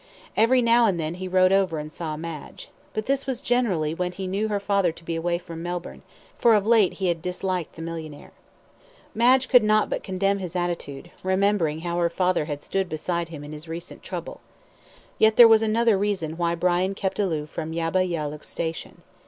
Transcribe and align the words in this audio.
Every 0.35 0.63
now 0.63 0.87
and 0.87 0.99
then 0.99 1.13
he 1.13 1.27
rode 1.27 1.51
over 1.51 1.77
and 1.77 1.91
saw 1.93 2.17
Madge. 2.17 2.69
But 2.91 3.05
this 3.05 3.27
was 3.27 3.39
generally 3.39 3.93
when 3.93 4.13
he 4.13 4.25
knew 4.25 4.47
her 4.47 4.59
father 4.59 4.91
to 4.91 5.03
be 5.03 5.15
away 5.15 5.37
from 5.37 5.61
Melbourne, 5.61 6.01
for 6.39 6.55
of 6.55 6.65
late 6.65 6.93
he 6.93 7.09
had 7.09 7.21
disliked 7.21 7.75
the 7.75 7.83
millionaire. 7.83 8.31
Madge 9.13 9.47
could 9.47 9.63
not 9.63 9.91
but 9.91 10.01
condemn 10.01 10.39
his 10.39 10.55
attitude, 10.55 11.11
remembering 11.21 11.81
how 11.81 11.99
her 11.99 12.09
father 12.09 12.45
had 12.45 12.63
stood 12.63 12.89
beside 12.89 13.29
him 13.29 13.43
in 13.43 13.51
his 13.53 13.67
recent 13.67 14.01
trouble. 14.01 14.39
Yet 15.19 15.35
there 15.35 15.47
was 15.47 15.61
another 15.61 15.99
reason 15.99 16.35
why 16.35 16.55
Brian 16.55 16.95
kept 16.95 17.19
aloof 17.19 17.49
from 17.51 17.71
Yabba 17.71 18.03
Yallook 18.03 18.43
station. 18.43 19.03